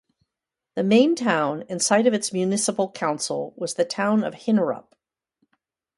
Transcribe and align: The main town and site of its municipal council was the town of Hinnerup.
The 0.73 0.81
main 0.83 1.13
town 1.13 1.63
and 1.69 1.79
site 1.79 2.07
of 2.07 2.13
its 2.15 2.33
municipal 2.33 2.89
council 2.89 3.53
was 3.55 3.75
the 3.75 3.85
town 3.85 4.23
of 4.23 4.33
Hinnerup. 4.33 4.95